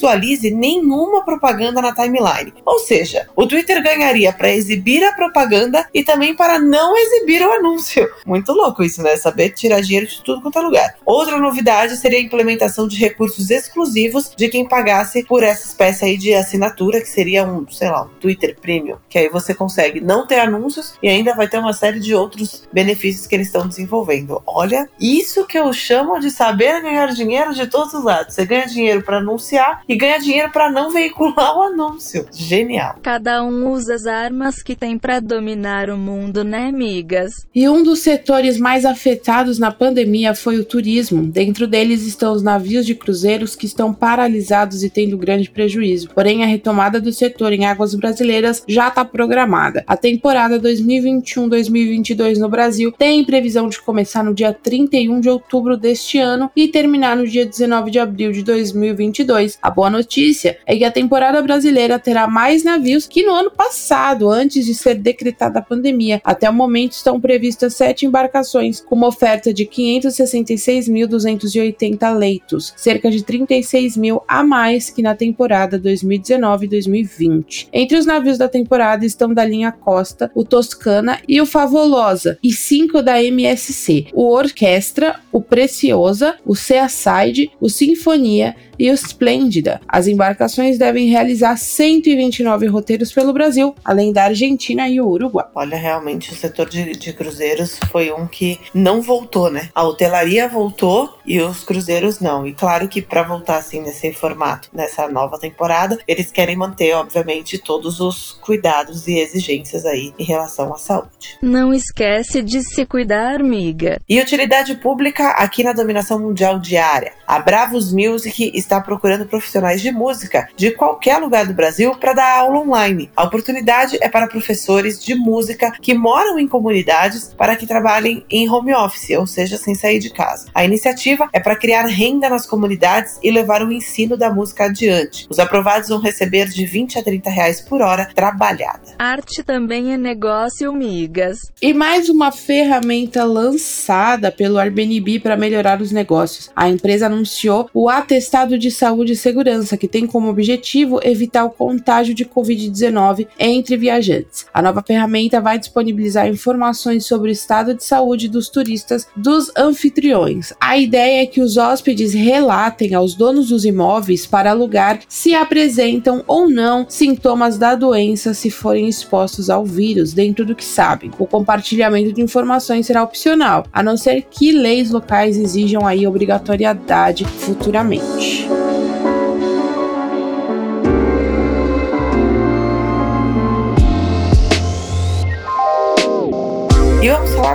nenhuma 0.51 1.23
propaganda 1.23 1.81
na 1.81 1.93
timeline. 1.93 2.53
Ou 2.65 2.79
seja, 2.79 3.27
o 3.35 3.47
Twitter 3.47 3.81
ganharia 3.81 4.31
para 4.33 4.51
exibir 4.51 5.03
a 5.03 5.13
propaganda 5.13 5.87
e 5.93 6.03
também 6.03 6.35
para 6.35 6.59
não 6.59 6.95
exibir 6.97 7.41
o 7.41 7.51
anúncio. 7.51 8.07
Muito 8.25 8.51
louco 8.51 8.83
isso, 8.83 9.01
né? 9.01 9.15
Saber 9.15 9.49
tirar 9.49 9.81
dinheiro 9.81 10.07
de 10.07 10.21
tudo 10.21 10.41
quanto 10.41 10.59
é 10.59 10.61
lugar. 10.61 10.95
Outra 11.05 11.37
novidade 11.37 11.95
seria 11.97 12.19
a 12.19 12.21
implementação 12.21 12.87
de 12.87 12.97
recursos 12.97 13.49
exclusivos 13.49 14.31
de 14.35 14.49
quem 14.49 14.67
pagasse 14.67 15.23
por 15.23 15.43
essa 15.43 15.65
espécie 15.65 16.05
aí 16.05 16.17
de 16.17 16.33
assinatura, 16.33 17.01
que 17.01 17.09
seria 17.09 17.45
um, 17.45 17.67
sei 17.69 17.89
lá, 17.89 18.03
um 18.03 18.19
Twitter 18.19 18.57
Premium. 18.59 18.97
Que 19.09 19.17
aí 19.19 19.29
você 19.29 19.53
consegue 19.53 20.01
não 20.01 20.25
ter 20.27 20.39
anúncios 20.39 20.95
e 21.01 21.07
ainda 21.07 21.35
vai 21.35 21.47
ter 21.47 21.57
uma 21.57 21.73
série 21.73 21.99
de 21.99 22.13
outros 22.13 22.67
benefícios 22.71 23.27
que 23.27 23.35
eles 23.35 23.47
estão 23.47 23.67
desenvolvendo. 23.67 24.41
Olha, 24.45 24.89
isso 24.99 25.45
que 25.45 25.57
eu 25.57 25.71
chamo 25.73 26.19
de 26.19 26.29
saber 26.29 26.81
ganhar 26.81 27.07
dinheiro 27.13 27.53
de 27.53 27.67
todos 27.67 27.93
os 27.93 28.03
lados. 28.03 28.35
Você 28.35 28.45
ganha 28.45 28.65
dinheiro 28.67 29.01
para 29.01 29.17
anunciar 29.17 29.81
e 29.87 29.95
ganha 29.95 30.19
dinheiro 30.19 30.51
para 30.51 30.71
não 30.71 30.91
veicular 30.91 31.57
o 31.57 31.61
anúncio. 31.61 32.25
Genial. 32.31 32.97
Cada 33.01 33.43
um 33.43 33.71
usa 33.71 33.95
as 33.95 34.05
armas 34.05 34.61
que 34.61 34.75
tem 34.75 34.97
para 34.97 35.19
dominar 35.19 35.89
o 35.89 35.97
mundo, 35.97 36.43
né, 36.43 36.67
amigas? 36.67 37.47
E 37.53 37.67
um 37.69 37.83
dos 37.83 37.99
setores 37.99 38.57
mais 38.57 38.85
afetados 38.85 39.59
na 39.59 39.71
pandemia 39.71 40.35
foi 40.35 40.57
o 40.57 40.65
turismo. 40.65 41.23
Dentro 41.23 41.67
deles 41.67 42.05
estão 42.05 42.33
os 42.33 42.43
navios 42.43 42.85
de 42.85 42.95
cruzeiros 42.95 43.55
que 43.55 43.65
estão 43.65 43.93
paralisados 43.93 44.83
e 44.83 44.89
tendo 44.89 45.17
grande 45.17 45.49
prejuízo. 45.49 46.09
Porém, 46.13 46.43
a 46.43 46.47
retomada 46.47 46.99
do 46.99 47.13
setor 47.13 47.53
em 47.53 47.65
águas 47.65 47.95
brasileiras 47.95 48.63
já 48.67 48.87
está 48.87 49.05
programada. 49.05 49.83
A 49.87 49.95
temporada 49.95 50.59
2021-2022 50.59 52.37
no 52.37 52.49
Brasil 52.49 52.91
tem 52.91 53.23
previsão 53.23 53.69
de 53.69 53.81
começar 53.81 54.23
no 54.23 54.33
dia 54.33 54.53
31 54.53 55.19
de 55.19 55.29
outubro 55.29 55.77
deste 55.77 56.17
ano 56.17 56.51
e 56.55 56.67
terminar 56.67 57.15
no 57.15 57.27
dia 57.27 57.45
19 57.45 57.91
de 57.91 57.99
abril 57.99 58.31
de 58.31 58.43
2022. 58.43 59.57
A 59.61 59.71
boa 59.77 59.89
notícia 59.91 60.57
é 60.65 60.75
que 60.75 60.83
a 60.83 60.89
temporada 60.89 61.39
brasileira 61.39 61.99
terá 61.99 62.25
mais 62.25 62.63
navios 62.63 63.05
que 63.05 63.21
no 63.21 63.31
ano 63.31 63.51
passado, 63.51 64.27
antes 64.27 64.65
de 64.65 64.73
ser 64.73 64.95
decretada 64.95 65.59
a 65.59 65.61
pandemia. 65.61 66.19
Até 66.23 66.49
o 66.49 66.53
momento 66.53 66.93
estão 66.93 67.21
previstas 67.21 67.75
sete 67.75 68.03
embarcações, 68.03 68.81
com 68.81 68.95
uma 68.95 69.09
oferta 69.09 69.53
de 69.53 69.67
566.280 69.67 72.17
leitos, 72.17 72.73
cerca 72.75 73.11
de 73.11 73.23
36 73.23 73.97
mil 73.97 74.23
a 74.27 74.43
mais 74.43 74.89
que 74.89 75.03
na 75.03 75.13
temporada 75.13 75.79
2019-2020. 75.79 77.67
Entre 77.71 77.99
os 77.99 78.07
navios 78.07 78.39
da 78.39 78.49
temporada 78.49 79.05
estão 79.05 79.31
da 79.31 79.45
linha 79.45 79.71
Costa, 79.71 80.31
o 80.33 80.43
Toscana 80.43 81.19
e 81.27 81.39
o 81.39 81.45
Favolosa, 81.45 82.39
e 82.43 82.51
cinco 82.51 83.03
da 83.03 83.23
MSC: 83.23 84.07
o 84.11 84.33
Orquestra, 84.33 85.19
o 85.31 85.39
Preciosa, 85.39 86.35
o 86.43 86.55
Seaside, 86.55 87.51
o 87.61 87.69
Sinfonia 87.69 88.55
e 88.77 88.89
o 88.89 88.93
Splendida. 88.93 89.81
As 89.87 90.07
embarcações 90.07 90.77
devem 90.77 91.09
realizar 91.09 91.57
129 91.57 92.67
roteiros 92.67 93.11
pelo 93.11 93.33
Brasil, 93.33 93.75
além 93.83 94.13
da 94.13 94.25
Argentina 94.25 94.87
e 94.87 94.99
o 95.01 95.07
Uruguai. 95.07 95.45
Olha, 95.55 95.77
realmente 95.77 96.31
o 96.31 96.35
setor 96.35 96.69
de, 96.69 96.91
de 96.93 97.13
cruzeiros 97.13 97.79
foi 97.91 98.11
um 98.11 98.27
que 98.27 98.59
não 98.73 99.01
voltou, 99.01 99.49
né? 99.49 99.69
A 99.73 99.83
hotelaria 99.83 100.47
voltou 100.47 101.16
e 101.27 101.41
os 101.41 101.63
cruzeiros 101.63 102.19
não. 102.19 102.47
E 102.47 102.53
claro 102.53 102.87
que 102.87 103.01
para 103.01 103.21
voltar 103.21 103.57
assim 103.57 103.81
nesse 103.81 104.13
formato, 104.13 104.69
nessa 104.73 105.07
nova 105.07 105.37
temporada, 105.37 105.99
eles 106.07 106.31
querem 106.31 106.55
manter, 106.55 106.93
obviamente, 106.93 107.57
todos 107.57 107.99
os 107.99 108.31
cuidados 108.41 109.07
e 109.07 109.19
exigências 109.19 109.85
aí 109.85 110.13
em 110.17 110.23
relação 110.23 110.73
à 110.73 110.77
saúde. 110.77 111.37
Não 111.41 111.73
esquece 111.73 112.41
de 112.41 112.61
se 112.61 112.85
cuidar, 112.85 113.35
amiga. 113.35 113.99
E 114.07 114.21
utilidade 114.21 114.75
pública 114.75 115.31
aqui 115.31 115.63
na 115.63 115.73
dominação 115.73 116.19
mundial 116.19 116.59
diária. 116.59 117.13
A 117.27 117.39
Bravos 117.39 117.91
Music 117.91 118.51
está 118.55 118.79
procurando 118.79 119.25
profissionais 119.25 119.81
de 119.81 119.91
música 119.91 120.47
de 120.55 120.71
qualquer 120.71 121.17
lugar 121.17 121.45
do 121.45 121.53
Brasil 121.53 121.95
para 121.95 122.13
dar 122.13 122.39
aula 122.39 122.59
online. 122.59 123.11
A 123.15 123.25
oportunidade 123.25 123.97
é 124.01 124.07
para 124.07 124.27
professores 124.27 125.03
de 125.03 125.13
música 125.13 125.71
que 125.81 125.93
moram 125.93 126.39
em 126.39 126.47
comunidades 126.47 127.33
para 127.37 127.55
que 127.55 127.67
trabalhem 127.67 128.25
em 128.29 128.49
home 128.49 128.73
office, 128.73 129.17
ou 129.17 129.27
seja, 129.27 129.57
sem 129.57 129.75
sair 129.75 129.99
de 129.99 130.09
casa. 130.09 130.47
A 130.53 130.63
iniciativa 130.63 131.16
é 131.33 131.39
para 131.39 131.55
criar 131.55 131.85
renda 131.85 132.29
nas 132.29 132.45
comunidades 132.45 133.19
e 133.23 133.31
levar 133.31 133.63
o 133.63 133.71
ensino 133.71 134.17
da 134.17 134.33
música 134.33 134.65
adiante. 134.65 135.27
Os 135.29 135.39
aprovados 135.39 135.89
vão 135.89 135.99
receber 135.99 136.47
de 136.49 136.65
20 136.65 136.99
a 136.99 137.03
30 137.03 137.29
reais 137.29 137.61
por 137.61 137.81
hora 137.81 138.09
trabalhada. 138.13 138.95
Arte 138.99 139.43
também 139.43 139.93
é 139.93 139.97
negócio, 139.97 140.71
migas. 140.73 141.51
E 141.61 141.73
mais 141.73 142.09
uma 142.09 142.31
ferramenta 142.31 143.23
lançada 143.23 144.31
pelo 144.31 144.57
Airbnb 144.57 145.19
para 145.19 145.37
melhorar 145.37 145.81
os 145.81 145.91
negócios. 145.91 146.49
A 146.55 146.69
empresa 146.69 147.07
anunciou 147.07 147.69
o 147.73 147.89
atestado 147.89 148.57
de 148.57 148.69
Saúde 148.69 149.13
e 149.13 149.15
Segurança, 149.15 149.77
que 149.77 149.87
tem 149.87 150.05
como 150.05 150.29
objetivo 150.29 150.99
evitar 151.03 151.45
o 151.45 151.49
contágio 151.49 152.13
de 152.13 152.25
Covid-19 152.25 153.27
entre 153.39 153.77
viajantes. 153.77 154.45
A 154.53 154.61
nova 154.61 154.83
ferramenta 154.85 155.39
vai 155.39 155.57
disponibilizar 155.57 156.27
informações 156.27 157.05
sobre 157.05 157.29
o 157.29 157.31
estado 157.31 157.73
de 157.73 157.83
saúde 157.83 158.27
dos 158.27 158.49
turistas 158.49 159.07
dos 159.15 159.51
anfitriões. 159.55 160.53
A 160.59 160.77
ideia 160.77 161.06
ideia 161.07 161.23
é 161.23 161.25
que 161.25 161.41
os 161.41 161.55
hóspedes 161.55 162.13
relatem 162.13 162.93
aos 162.93 163.15
donos 163.15 163.47
dos 163.49 163.63
imóveis 163.63 164.25
para 164.25 164.51
alugar 164.51 164.99
se 165.07 165.33
apresentam 165.33 166.23
ou 166.27 166.49
não 166.49 166.85
sintomas 166.89 167.57
da 167.57 167.75
doença 167.75 168.33
se 168.33 168.49
forem 168.49 168.87
expostos 168.87 169.49
ao 169.49 169.65
vírus, 169.65 170.11
dentro 170.11 170.45
do 170.45 170.55
que 170.55 170.65
sabem. 170.65 171.11
O 171.17 171.25
compartilhamento 171.25 172.11
de 172.11 172.21
informações 172.21 172.85
será 172.85 173.03
opcional, 173.03 173.65
a 173.71 173.81
não 173.81 173.95
ser 173.95 174.23
que 174.29 174.51
leis 174.51 174.91
locais 174.91 175.37
exijam 175.37 175.87
aí 175.87 176.05
obrigatoriedade 176.05 177.25
futuramente. 177.25 178.47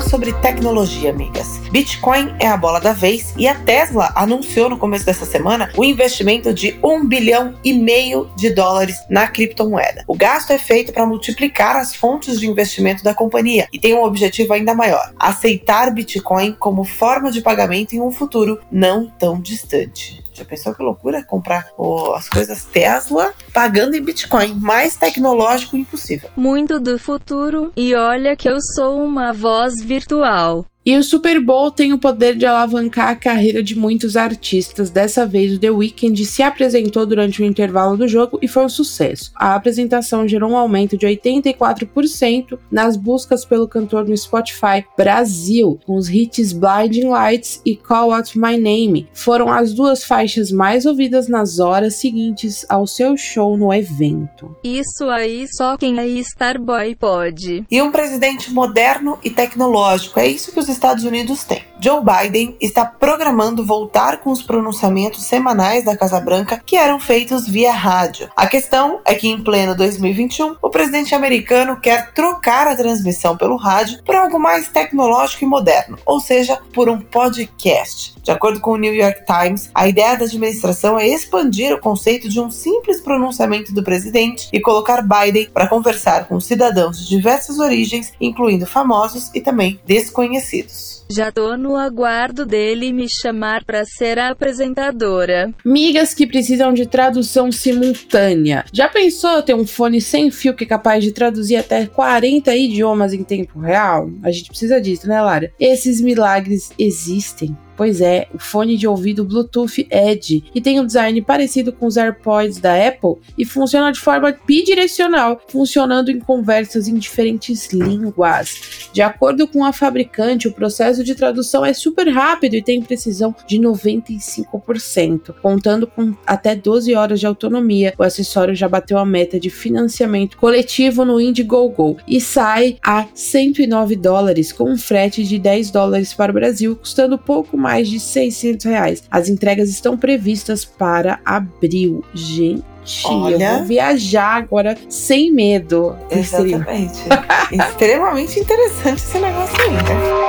Falar 0.02 0.08
sobre 0.08 0.32
tecnologia, 0.34 1.10
amigas. 1.10 1.58
Bitcoin 1.70 2.34
é 2.38 2.46
a 2.46 2.56
bola 2.56 2.80
da 2.80 2.92
vez 2.92 3.34
e 3.36 3.46
a 3.46 3.54
Tesla 3.54 4.12
anunciou 4.14 4.68
no 4.68 4.78
começo 4.78 5.06
dessa 5.06 5.24
semana 5.24 5.70
o 5.76 5.84
investimento 5.84 6.52
de 6.52 6.78
um 6.82 7.06
bilhão 7.06 7.54
e 7.64 7.72
meio 7.72 8.30
de 8.36 8.50
dólares 8.50 8.96
na 9.08 9.26
criptomoeda. 9.26 10.04
O 10.06 10.16
gasto 10.16 10.50
é 10.50 10.58
feito 10.58 10.92
para 10.92 11.06
multiplicar 11.06 11.76
as 11.76 11.94
fontes 11.94 12.38
de 12.38 12.48
investimento 12.48 13.02
da 13.02 13.14
companhia 13.14 13.68
e 13.72 13.78
tem 13.78 13.94
um 13.94 14.04
objetivo 14.04 14.52
ainda 14.52 14.74
maior: 14.74 15.12
aceitar 15.18 15.90
Bitcoin 15.90 16.56
como 16.58 16.84
forma 16.84 17.30
de 17.30 17.40
pagamento 17.40 17.94
em 17.94 18.00
um 18.00 18.10
futuro 18.10 18.60
não 18.70 19.08
tão 19.18 19.40
distante. 19.40 20.22
Já 20.32 20.44
pensou 20.44 20.74
que 20.74 20.82
loucura 20.82 21.22
comprar 21.22 21.68
oh, 21.76 22.12
as 22.14 22.28
coisas 22.28 22.64
Tesla 22.64 23.32
pagando 23.52 23.94
em 23.94 24.02
Bitcoin? 24.02 24.54
Mais 24.54 24.96
tecnológico 24.96 25.76
impossível. 25.76 26.30
Muito 26.36 26.80
do 26.80 26.98
futuro. 26.98 27.72
E 27.76 27.94
olha 27.94 28.36
que 28.36 28.48
eu 28.48 28.60
sou 28.60 29.02
uma 29.02 29.32
voz 29.32 29.82
virtual. 29.82 30.64
E 30.84 30.96
o 30.96 31.04
Super 31.04 31.40
Bowl 31.40 31.70
tem 31.70 31.92
o 31.92 31.98
poder 31.98 32.34
de 32.34 32.44
alavancar 32.44 33.10
a 33.10 33.14
carreira 33.14 33.62
de 33.62 33.78
muitos 33.78 34.16
artistas. 34.16 34.90
Dessa 34.90 35.24
vez, 35.24 35.54
o 35.54 35.58
The 35.58 35.70
Weeknd 35.70 36.24
se 36.24 36.42
apresentou 36.42 37.06
durante 37.06 37.40
o 37.40 37.44
intervalo 37.44 37.96
do 37.96 38.08
jogo 38.08 38.36
e 38.42 38.48
foi 38.48 38.64
um 38.64 38.68
sucesso. 38.68 39.30
A 39.36 39.54
apresentação 39.54 40.26
gerou 40.26 40.50
um 40.50 40.56
aumento 40.56 40.98
de 40.98 41.06
84% 41.06 42.58
nas 42.68 42.96
buscas 42.96 43.44
pelo 43.44 43.68
cantor 43.68 44.08
no 44.08 44.16
Spotify 44.16 44.84
Brasil, 44.96 45.78
com 45.86 45.94
os 45.94 46.08
hits 46.08 46.52
Blinding 46.52 47.06
Lights 47.06 47.62
e 47.64 47.76
Call 47.76 48.12
Out 48.12 48.36
My 48.36 48.56
Name. 48.56 49.06
Foram 49.12 49.52
as 49.52 49.72
duas 49.72 50.02
faixas 50.02 50.50
mais 50.50 50.84
ouvidas 50.84 51.28
nas 51.28 51.60
horas 51.60 51.94
seguintes 51.94 52.66
ao 52.68 52.88
seu 52.88 53.16
show 53.16 53.56
no 53.56 53.72
evento. 53.72 54.56
Isso 54.64 55.04
aí 55.04 55.46
só 55.46 55.76
quem 55.76 56.00
é 56.00 56.06
Starboy 56.06 56.96
pode. 56.96 57.64
E 57.70 57.80
um 57.80 57.92
presidente 57.92 58.52
moderno 58.52 59.16
e 59.22 59.30
tecnológico. 59.30 60.18
É 60.18 60.26
isso 60.26 60.50
que 60.50 60.58
os 60.58 60.71
Estados 60.72 61.04
Unidos 61.04 61.44
tem. 61.44 61.62
Joe 61.80 62.00
Biden 62.00 62.56
está 62.60 62.84
programando 62.84 63.64
voltar 63.64 64.18
com 64.18 64.30
os 64.30 64.42
pronunciamentos 64.42 65.24
semanais 65.24 65.84
da 65.84 65.96
Casa 65.96 66.20
Branca 66.20 66.62
que 66.64 66.76
eram 66.76 67.00
feitos 67.00 67.48
via 67.48 67.72
rádio. 67.72 68.30
A 68.36 68.46
questão 68.46 69.00
é 69.04 69.14
que, 69.14 69.28
em 69.28 69.42
pleno 69.42 69.74
2021, 69.74 70.56
o 70.62 70.70
presidente 70.70 71.14
americano 71.14 71.80
quer 71.80 72.12
trocar 72.12 72.68
a 72.68 72.76
transmissão 72.76 73.36
pelo 73.36 73.56
rádio 73.56 74.02
por 74.04 74.14
algo 74.14 74.38
mais 74.38 74.68
tecnológico 74.68 75.44
e 75.44 75.46
moderno, 75.46 75.98
ou 76.06 76.20
seja, 76.20 76.58
por 76.72 76.88
um 76.88 77.00
podcast. 77.00 78.14
De 78.22 78.30
acordo 78.30 78.60
com 78.60 78.72
o 78.72 78.76
New 78.76 78.94
York 78.94 79.24
Times, 79.26 79.70
a 79.74 79.88
ideia 79.88 80.16
da 80.16 80.24
administração 80.24 80.98
é 80.98 81.08
expandir 81.08 81.74
o 81.74 81.80
conceito 81.80 82.28
de 82.28 82.40
um 82.40 82.50
simples 82.50 83.00
pronunciamento 83.00 83.74
do 83.74 83.82
presidente 83.82 84.48
e 84.52 84.60
colocar 84.60 85.02
Biden 85.02 85.50
para 85.52 85.66
conversar 85.66 86.26
com 86.28 86.38
cidadãos 86.38 86.98
de 86.98 87.08
diversas 87.08 87.58
origens, 87.58 88.12
incluindo 88.20 88.66
famosos 88.66 89.30
e 89.34 89.40
também 89.40 89.80
desconhecidos. 89.84 90.61
Unidos. 90.62 91.01
Já 91.14 91.30
tô 91.30 91.58
no 91.58 91.76
aguardo 91.76 92.46
dele 92.46 92.90
me 92.90 93.06
chamar 93.06 93.64
para 93.64 93.84
ser 93.84 94.18
a 94.18 94.30
apresentadora. 94.30 95.52
Migas 95.62 96.14
que 96.14 96.26
precisam 96.26 96.72
de 96.72 96.86
tradução 96.86 97.52
simultânea. 97.52 98.64
Já 98.72 98.88
pensou 98.88 99.42
ter 99.42 99.54
um 99.54 99.66
fone 99.66 100.00
sem 100.00 100.30
fio 100.30 100.54
que 100.54 100.64
é 100.64 100.66
capaz 100.66 101.04
de 101.04 101.12
traduzir 101.12 101.56
até 101.56 101.84
40 101.84 102.56
idiomas 102.56 103.12
em 103.12 103.22
tempo 103.22 103.58
real? 103.58 104.10
A 104.22 104.30
gente 104.30 104.48
precisa 104.48 104.80
disso, 104.80 105.06
né, 105.06 105.20
Lara? 105.20 105.52
Esses 105.60 106.00
milagres 106.00 106.70
existem. 106.78 107.54
Pois 107.76 108.00
é, 108.00 108.28
o 108.32 108.38
fone 108.38 108.76
de 108.76 108.86
ouvido 108.86 109.24
Bluetooth 109.24 109.86
Edge, 109.90 110.42
que 110.52 110.60
tem 110.60 110.78
um 110.78 110.86
design 110.86 111.20
parecido 111.22 111.72
com 111.72 111.86
os 111.86 111.96
AirPods 111.96 112.58
da 112.58 112.74
Apple 112.74 113.16
e 113.36 113.44
funciona 113.44 113.90
de 113.90 113.98
forma 113.98 114.36
bidirecional, 114.46 115.40
funcionando 115.48 116.10
em 116.10 116.20
conversas 116.20 116.86
em 116.86 116.94
diferentes 116.94 117.72
línguas. 117.72 118.88
De 118.92 119.00
acordo 119.00 119.48
com 119.48 119.64
a 119.64 119.72
fabricante, 119.72 120.48
o 120.48 120.52
processo 120.52 121.01
de 121.02 121.14
tradução 121.14 121.64
é 121.64 121.72
super 121.72 122.08
rápido 122.08 122.54
e 122.54 122.62
tem 122.62 122.80
precisão 122.80 123.34
de 123.46 123.58
95%, 123.58 125.34
contando 125.42 125.86
com 125.86 126.14
até 126.26 126.54
12 126.54 126.94
horas 126.94 127.20
de 127.20 127.26
autonomia. 127.26 127.94
O 127.98 128.02
acessório 128.02 128.54
já 128.54 128.68
bateu 128.68 128.98
a 128.98 129.04
meta 129.04 129.38
de 129.38 129.50
financiamento 129.50 130.36
coletivo 130.36 131.04
no 131.04 131.20
Indiegogo 131.20 131.98
e 132.06 132.20
sai 132.20 132.76
a 132.82 133.06
109 133.14 133.96
dólares, 133.96 134.52
com 134.52 134.70
um 134.70 134.78
frete 134.78 135.24
de 135.24 135.38
10 135.38 135.70
dólares 135.70 136.14
para 136.14 136.30
o 136.30 136.34
Brasil, 136.34 136.76
custando 136.76 137.18
pouco 137.18 137.56
mais 137.56 137.72
mais 137.72 137.88
de 137.88 137.98
600 137.98 138.66
reais. 138.66 139.02
As 139.10 139.28
entregas 139.28 139.68
estão 139.68 139.96
previstas 139.96 140.64
para 140.64 141.20
abril. 141.24 142.04
Gente, 142.14 142.62
Olha. 143.04 143.44
eu 143.44 143.58
vou 143.58 143.66
viajar 143.66 144.36
agora 144.36 144.76
sem 144.88 145.32
medo. 145.32 145.96
Exatamente. 146.10 147.00
Extremamente 147.50 148.38
interessante 148.38 148.98
esse 148.98 149.18
negócio 149.18 149.60
aí, 149.60 149.70
né? 149.70 150.21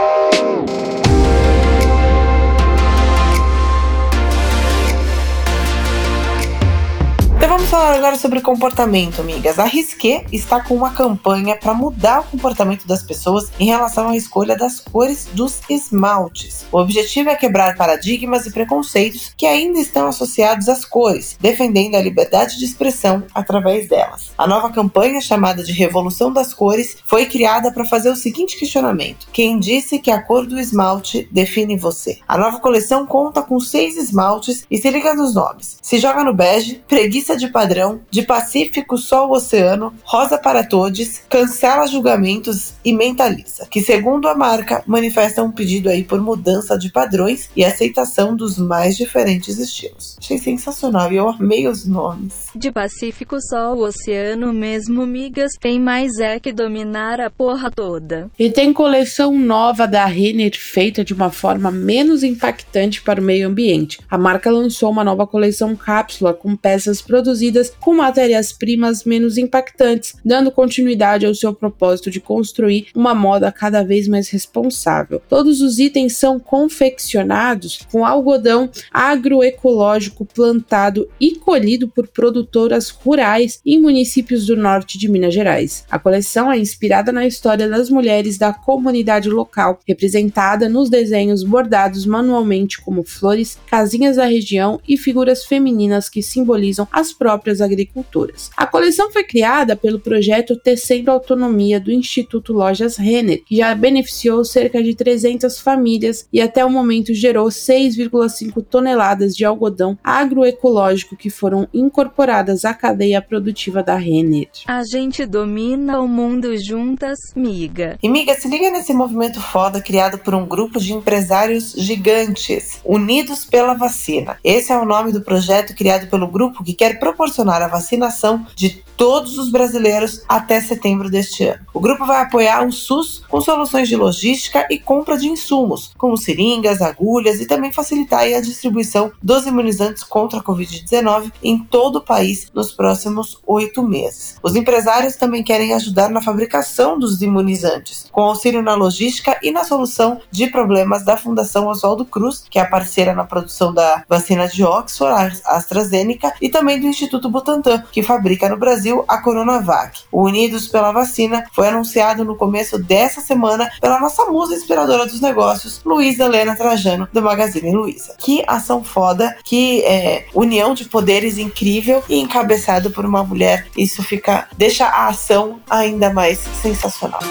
Falar 7.84 7.96
agora 7.98 8.16
sobre 8.16 8.40
comportamento, 8.40 9.20
amigas. 9.20 9.60
A 9.60 9.66
Risqué 9.66 10.26
está 10.32 10.62
com 10.62 10.74
uma 10.74 10.92
campanha 10.92 11.58
para 11.58 11.74
mudar 11.74 12.22
o 12.22 12.24
comportamento 12.24 12.88
das 12.88 13.04
pessoas 13.04 13.52
em 13.60 13.66
relação 13.66 14.08
à 14.08 14.16
escolha 14.16 14.56
das 14.56 14.80
cores 14.80 15.28
dos 15.34 15.60
esmaltes. 15.70 16.66
O 16.72 16.80
objetivo 16.80 17.30
é 17.30 17.36
quebrar 17.36 17.76
paradigmas 17.76 18.46
e 18.46 18.54
preconceitos 18.54 19.34
que 19.36 19.46
ainda 19.46 19.82
estão 19.82 20.08
associados 20.08 20.70
às 20.70 20.86
cores, 20.86 21.38
defendendo 21.42 21.96
a 21.96 22.02
liberdade 22.02 22.58
de 22.58 22.64
expressão 22.64 23.24
através 23.36 23.90
delas. 23.90 24.32
A 24.38 24.48
nova 24.48 24.72
campanha, 24.72 25.20
chamada 25.20 25.62
de 25.62 25.74
Revolução 25.74 26.32
das 26.32 26.54
Cores, 26.54 26.96
foi 27.06 27.26
criada 27.26 27.70
para 27.70 27.84
fazer 27.84 28.10
o 28.10 28.16
seguinte 28.16 28.58
questionamento: 28.58 29.28
Quem 29.34 29.60
disse 29.60 30.00
que 30.00 30.10
a 30.10 30.22
cor 30.22 30.46
do 30.46 30.58
esmalte 30.58 31.28
define 31.30 31.78
você? 31.78 32.20
A 32.26 32.38
nova 32.38 32.62
coleção 32.62 33.06
conta 33.06 33.42
com 33.42 33.60
seis 33.60 33.98
esmaltes 33.98 34.66
e 34.72 34.78
se 34.78 34.90
liga 34.90 35.14
nos 35.14 35.36
nomes. 35.36 35.80
Se 35.82 35.98
joga 35.98 36.24
no 36.24 36.34
bege, 36.34 36.82
preguiça 36.88 37.36
de 37.36 37.50
padrão, 37.50 37.73
de 38.12 38.22
Pacífico 38.22 38.98
Sol 38.98 39.32
Oceano, 39.32 39.94
Rosa 40.04 40.38
para 40.38 40.64
Todos, 40.64 41.22
cancela 41.30 41.88
julgamentos 41.88 42.74
e 42.86 42.94
mentaliza, 42.94 43.66
que 43.70 43.82
segundo 43.82 44.28
a 44.28 44.36
marca 44.36 44.84
manifesta 44.86 45.42
um 45.42 45.52
pedido 45.52 45.90
aí 45.90 46.04
por 46.04 46.22
mudança 46.22 46.78
de 46.78 46.92
padrões 46.92 47.50
e 47.56 47.66
aceitação 47.66 48.36
dos 48.36 48.60
mais 48.60 48.96
diferentes 48.96 49.58
estilos. 49.58 50.18
Achei 50.20 50.38
sensacional 50.38 51.12
e 51.12 51.16
eu 51.16 51.28
amei 51.28 51.68
os 51.68 51.86
nomes. 51.86 52.48
De 52.56 52.72
Pacífico 52.72 53.38
Sol 53.42 53.80
Oceano 53.80 54.54
mesmo, 54.54 55.08
migas, 55.08 55.54
tem 55.60 55.80
mais 55.80 56.20
é 56.20 56.40
que 56.40 56.54
dominar 56.54 57.20
a 57.20 57.30
porra 57.30 57.72
toda. 57.72 58.30
E 58.38 58.52
tem 58.52 58.72
coleção 58.72 59.38
nova 59.38 59.88
da 59.88 60.06
Renner 60.06 60.56
feita 60.56 61.04
de 61.04 61.14
uma 61.14 61.32
forma 61.32 61.72
menos 61.72 62.24
impactante 62.24 63.02
para 63.02 63.20
o 63.20 63.24
meio 63.24 63.48
ambiente. 63.48 64.00
A 64.10 64.18
marca 64.18 64.52
lançou 64.52 64.92
uma 64.92 65.04
nova 65.04 65.26
coleção 65.26 65.76
cápsula 65.76 66.34
com 66.34 66.56
peças 66.56 67.02
produzidas 67.02 67.63
produzidas 67.64 67.74
com 67.80 67.94
matérias-primas 67.94 69.04
menos 69.04 69.38
impactantes, 69.38 70.16
dando 70.24 70.52
continuidade 70.52 71.26
ao 71.26 71.36
seu 71.36 71.54
propósito 71.54 72.10
de 72.10 72.20
construir 72.20 72.88
uma 72.96 73.14
moda 73.14 73.52
cada 73.52 73.84
vez 73.84 74.08
mais 74.08 74.30
responsável. 74.30 75.22
Todos 75.30 75.62
os 75.62 75.80
itens 75.80 76.18
são 76.18 76.40
confeccionados 76.40 77.80
com 77.92 78.06
algodão 78.06 78.70
agroecológico 78.92 80.26
plantado 80.26 81.08
e 81.20 81.36
colhido 81.36 81.88
por 81.88 82.08
produtoras 82.08 82.90
rurais 82.90 83.60
em 83.66 83.82
municípios 83.82 84.46
do 84.46 84.56
norte 84.56 84.98
de 84.98 85.10
Minas 85.10 85.34
Gerais. 85.34 85.86
A 85.90 86.00
coleção 86.00 86.52
é 86.52 86.58
inspirada 86.58 87.12
na 87.12 87.26
história 87.26 87.68
das 87.70 87.90
mulheres 87.90 88.38
da 88.38 88.54
comunidade 88.54 89.30
local, 89.30 89.80
representada 89.88 90.68
nos 90.68 90.90
desenhos 90.90 91.44
bordados 91.44 92.06
manualmente 92.06 92.82
como 92.82 93.04
flores, 93.04 93.58
casinhas 93.68 94.18
da 94.18 94.26
região 94.26 94.80
e 94.88 94.98
figuras 94.98 95.46
femininas 95.46 96.10
que 96.10 96.22
simbolizam 96.22 96.88
as 96.92 97.14
próprias 97.14 97.53
próprias 97.54 97.62
agricultoras. 97.62 98.50
A 98.58 98.66
coleção 98.66 99.12
foi 99.12 99.24
criada 99.24 99.76
pelo 99.76 100.00
projeto 100.00 100.56
Tecendo 100.56 101.12
Autonomia 101.12 101.80
do 101.80 101.92
Instituto 101.92 102.54
Lojas 102.54 102.98
Renner, 102.98 103.44
que 103.46 103.58
já 103.58 103.74
beneficiou 103.76 104.44
cerca 104.44 104.82
de 104.82 104.96
300 104.96 105.60
famílias 105.60 106.28
e 106.34 106.42
até 106.42 106.66
o 106.66 106.70
momento 106.70 107.14
gerou 107.14 107.48
6,5 107.48 108.64
toneladas 108.64 109.36
de 109.36 109.46
algodão 109.46 109.98
agroecológico 110.04 111.16
que 111.16 111.30
foram 111.30 111.68
incorporadas 111.74 112.66
à 112.66 112.74
cadeia 112.74 113.22
produtiva 113.22 113.84
da 113.84 113.96
Renner. 113.96 114.48
A 114.68 114.84
gente 114.84 115.26
domina 115.26 116.00
o 116.00 116.08
mundo 116.08 116.58
juntas, 116.58 117.34
miga. 117.36 117.98
E 118.02 118.10
miga, 118.10 118.34
se 118.34 118.48
liga 118.48 118.72
nesse 118.72 118.94
movimento 118.94 119.40
foda 119.40 119.82
criado 119.82 120.18
por 120.18 120.34
um 120.34 120.46
grupo 120.46 120.80
de 120.80 120.94
empresários 120.94 121.74
gigantes, 121.74 122.80
unidos 122.84 123.46
pela 123.46 123.74
vacina. 123.74 124.38
Esse 124.44 124.72
é 124.72 124.78
o 124.78 124.86
nome 124.86 125.12
do 125.12 125.22
projeto 125.22 125.76
criado 125.76 126.08
pelo 126.08 126.28
grupo 126.28 126.64
que 126.64 126.74
quer 126.74 127.00
proporcionar 127.00 127.43
a 127.52 127.68
vacinação 127.68 128.46
de 128.56 128.84
todos 128.96 129.38
os 129.38 129.52
brasileiros 129.52 130.24
até 130.28 130.62
setembro 130.62 131.10
deste 131.10 131.44
ano. 131.44 131.66
O 131.74 131.80
grupo 131.80 132.06
vai 132.06 132.22
apoiar 132.22 132.66
o 132.66 132.72
SUS 132.72 133.24
com 133.28 133.42
soluções 133.42 133.90
de 133.90 133.96
logística 133.96 134.68
e 134.70 134.80
compra 134.80 135.18
de 135.18 135.28
insumos, 135.28 135.92
como 135.98 136.18
seringas, 136.18 136.82
agulhas 136.82 137.40
e 137.40 137.48
também 137.48 137.72
facilitar 137.72 138.22
a 138.24 138.42
distribuição 138.42 139.12
dos 139.22 139.46
imunizantes 139.46 140.04
contra 140.04 140.40
a 140.40 140.44
Covid-19 140.44 141.32
em 141.44 141.60
todo 141.60 141.98
o 141.98 142.02
país 142.02 142.48
nos 142.54 142.72
próximos 142.72 143.40
oito 143.46 143.84
meses. 143.84 144.38
Os 144.42 144.56
empresários 144.56 145.16
também 145.16 145.44
querem 145.44 145.74
ajudar 145.74 146.10
na 146.10 146.22
fabricação 146.22 146.98
dos 146.98 147.22
imunizantes, 147.22 148.08
com 148.12 148.22
auxílio 148.22 148.62
na 148.62 148.76
logística 148.76 149.40
e 149.42 149.52
na 149.52 149.64
solução 149.64 150.22
de 150.32 150.48
problemas 150.48 151.04
da 151.04 151.18
Fundação 151.18 151.68
Oswaldo 151.68 152.06
Cruz, 152.06 152.46
que 152.50 152.60
é 152.60 152.62
a 152.62 152.70
parceira 152.70 153.14
na 153.14 153.24
produção 153.24 153.74
da 153.74 154.04
vacina 154.08 154.48
de 154.48 154.64
Oxford, 154.64 155.42
AstraZeneca, 155.46 156.34
e 156.42 156.50
também 156.50 156.80
do 156.80 156.88
Instituto 156.88 157.30
Butantan, 157.34 157.84
que 157.92 158.04
fabrica 158.04 158.48
no 158.48 158.56
Brasil 158.56 159.04
a 159.08 159.18
Coronavac. 159.18 160.02
O 160.12 160.24
Unidos 160.24 160.68
pela 160.68 160.92
Vacina 160.92 161.44
foi 161.52 161.68
anunciado 161.68 162.24
no 162.24 162.36
começo 162.36 162.78
dessa 162.78 163.20
semana 163.20 163.70
pela 163.82 164.00
nossa 164.00 164.26
musa 164.26 164.56
inspiradora 164.56 165.06
dos 165.06 165.20
negócios, 165.20 165.82
Luísa 165.84 166.26
Helena 166.26 166.56
Trajano, 166.56 167.10
do 167.12 167.22
Magazine 167.22 167.72
Luiza. 167.72 168.16
Que 168.20 168.44
ação 168.48 168.84
foda, 168.84 169.36
que 169.44 169.84
é, 169.84 170.28
união 170.34 170.74
de 170.74 170.86
poderes 170.86 171.38
incrível 171.38 172.04
e 172.08 172.20
encabeçado 172.20 172.92
por 172.92 173.06
uma 173.06 173.24
mulher. 173.24 173.68
Isso 173.76 174.04
fica 174.04 174.48
deixa 174.56 174.86
a 174.86 175.08
ação 175.08 175.60
ainda 175.70 176.14
mais 176.14 176.40
sensacional. 176.62 177.22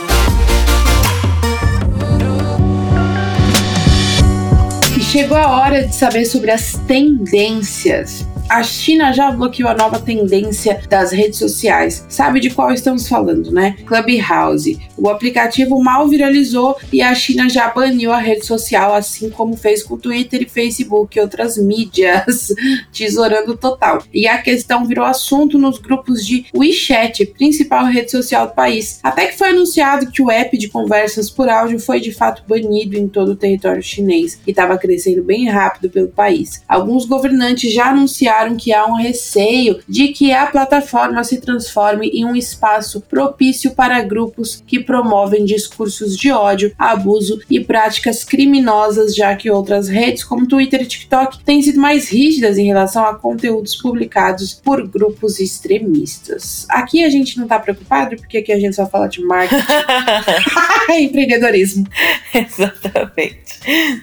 chegou 5.13 5.37
a 5.37 5.47
hora 5.47 5.87
de 5.87 5.95
saber 5.95 6.25
sobre 6.25 6.51
as 6.51 6.73
tendências 6.87 8.27
a 8.53 8.63
China 8.63 9.13
já 9.13 9.31
bloqueou 9.31 9.71
a 9.71 9.75
nova 9.75 9.99
tendência 9.99 10.83
das 10.87 11.11
redes 11.11 11.39
sociais. 11.39 12.05
Sabe 12.07 12.39
de 12.39 12.51
qual 12.51 12.71
estamos 12.71 13.09
falando, 13.09 13.51
né? 13.51 13.77
Clubhouse. 13.87 14.79
O 14.95 15.09
aplicativo 15.09 15.83
mal 15.83 16.07
viralizou 16.07 16.77
e 16.93 17.01
a 17.01 17.15
China 17.15 17.49
já 17.49 17.69
baniu 17.69 18.13
a 18.13 18.19
rede 18.19 18.45
social, 18.45 18.95
assim 18.95 19.31
como 19.31 19.57
fez 19.57 19.83
com 19.83 19.97
Twitter 19.97 20.43
e 20.43 20.49
Facebook 20.49 21.17
e 21.17 21.21
outras 21.21 21.57
mídias, 21.57 22.49
tesourando 22.93 23.57
total. 23.57 24.05
E 24.13 24.29
a 24.29 24.37
questão 24.37 24.85
virou 24.85 25.07
assunto 25.07 25.59
nos 25.59 25.79
grupos 25.79 26.25
de 26.27 26.45
WeChat, 26.55 27.25
principal 27.25 27.87
rede 27.87 28.11
social 28.11 28.49
do 28.49 28.55
país. 28.55 29.01
Até 29.03 29.29
que 29.29 29.39
foi 29.39 29.49
anunciado 29.49 30.11
que 30.11 30.21
o 30.21 30.31
app 30.31 30.59
de 30.59 30.69
conversas 30.69 31.31
por 31.31 31.49
áudio 31.49 31.81
foi 31.81 32.01
de 32.01 32.13
fato 32.13 32.45
banido 32.47 32.99
em 32.99 33.09
todo 33.09 33.31
o 33.31 33.37
território 33.37 33.83
chinês 33.83 34.39
e 34.47 34.51
estava 34.51 34.77
crescendo 34.77 35.23
bem 35.23 35.49
rápido 35.49 35.89
pelo 35.89 36.09
país. 36.09 36.63
Alguns 36.69 37.07
governantes 37.07 37.73
já 37.73 37.87
anunciaram 37.87 38.42
que 38.51 38.73
há 38.73 38.87
um 38.87 38.97
receio 38.97 39.81
de 39.89 40.09
que 40.09 40.33
a 40.33 40.47
plataforma 40.47 41.25
se 41.25 41.41
transforme 41.41 42.09
em 42.09 42.25
um 42.25 42.37
espaço 42.37 43.01
propício 43.01 43.73
para 43.73 44.03
grupos 44.03 44.63
que 44.67 44.81
promovem 44.81 45.45
discursos 45.45 46.17
de 46.17 46.31
ódio, 46.31 46.73
abuso 46.79 47.41
e 47.49 47.61
práticas 47.61 48.25
criminosas, 48.25 49.15
já 49.15 49.35
que 49.35 49.51
outras 49.51 49.89
redes, 49.89 50.25
como 50.25 50.47
Twitter 50.47 50.83
e 50.83 50.87
TikTok, 50.87 51.43
têm 51.45 51.63
sido 51.63 51.81
mais 51.81 52.09
rígidas 52.09 52.59
em 52.59 52.67
relação 52.67 53.05
a 53.05 53.15
conteúdos 53.15 53.77
publicados 53.77 54.55
por 54.55 54.87
grupos 54.87 55.41
extremistas. 55.41 56.67
Aqui 56.69 57.05
a 57.05 57.11
gente 57.11 57.39
não 57.39 57.47
tá 57.47 57.59
preocupado, 57.59 58.17
porque 58.17 58.39
aqui 58.39 58.53
a 58.53 58.59
gente 58.59 58.77
só 58.77 58.87
fala 58.87 59.09
de 59.09 59.23
marketing 59.25 59.63
empreendedorismo. 60.91 61.87
Exatamente. 62.35 63.43